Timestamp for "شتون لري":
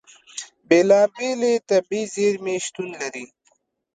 2.65-3.25